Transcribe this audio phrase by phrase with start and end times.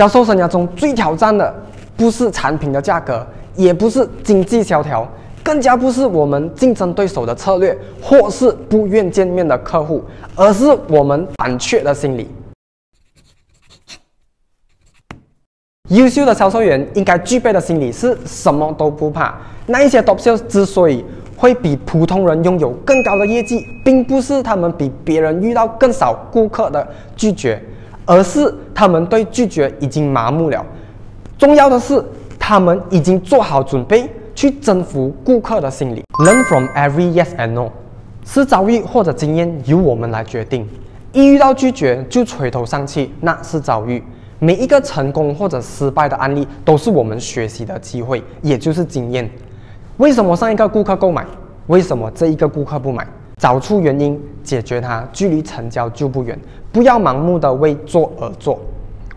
[0.00, 1.54] 销售生涯中最挑战的
[1.94, 5.06] 不是产品的价格，也不是经济萧条，
[5.42, 10.02] 更加不是我们竞争对手的策略，或是不愿见面的客户，
[10.34, 12.30] 而是我们胆怯的心理。
[15.90, 19.36] 优秀的销售员应该具备的心理是什么都不怕。
[19.66, 21.04] 那一些 top sales 之所以
[21.36, 27.62] 会比普通人拥有更高的业绩，并不是他们比别人遇到更少顾客的拒绝，
[28.10, 30.66] 而是他们对拒绝已经麻木了。
[31.38, 32.04] 重要的是，
[32.40, 36.02] 他们已经做好准备去征服顾客的心理。
[36.18, 37.70] Learn from every yes and no，
[38.26, 40.68] 是遭遇或者经验由我们来决定。
[41.12, 44.02] 一遇到拒绝就垂头丧气，那是遭遇。
[44.40, 49.30] 每一个成功或者失败的案例都是我们学习的机会，也就是经验。
[49.98, 51.24] 为什么上一个顾客购买？
[51.68, 53.06] 为什么这一个顾客不买？
[53.40, 56.38] 找出原因，解决它，距离成交就不远。
[56.70, 58.60] 不要盲目的为做而做，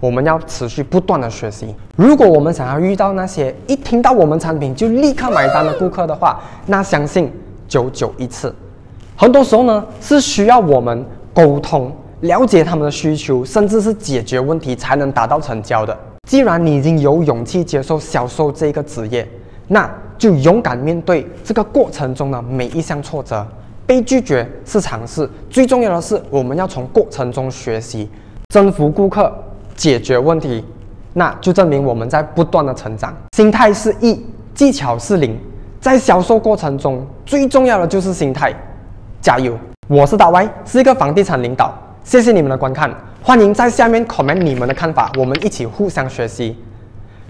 [0.00, 1.74] 我们要持续不断的学习。
[1.96, 7.30] 如果我们想要遇到那些一听到我们产品就立刻买单的顾客的话，那相信
[7.68, 8.52] 久久一次。
[9.14, 11.92] 很多时候呢，是需要我们沟通。
[12.20, 15.94] 了解他们的需求，甚至是解决问题，才能达到成交的。
[16.26, 19.28] 既然你已经有勇气接受销售这个职业，
[19.68, 23.46] 那就勇敢面对这个过程中的每一项挫折。
[23.86, 28.10] 被拒绝是常事，最重要的是我们要从过程中学习，
[28.48, 29.32] 征服顾客，
[29.76, 30.64] 解决问题，
[31.12, 33.14] 那就证明我们在不断的成长。
[33.36, 34.20] 心态是一，
[34.54, 35.38] 技巧是零，
[35.80, 38.52] 在销售过程中最重要的就是心态。
[39.20, 39.58] 加油！
[39.88, 41.72] 我是大 Y，是一个房地产领导。
[42.04, 42.88] 谢谢你们的观看，
[43.22, 46.56] 欢迎在下面 comment 你们的看法，我们一起互相学习。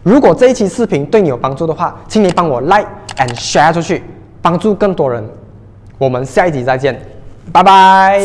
[0.02, 4.02] 如果这一期视频对你有帮助的话，请你帮我 like and share 出去，
[4.42, 5.26] 帮助更多人。
[5.98, 7.00] 我们下一集再见，
[7.52, 8.20] 拜拜。